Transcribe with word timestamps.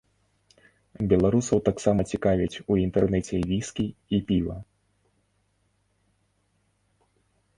Беларусаў 1.11 1.57
таксама 1.67 2.01
цікавяць 2.13 2.61
у 2.75 2.79
інтэрнэце 2.85 3.43
віскі 3.51 3.85
і 4.17 4.21
піва. 4.31 4.55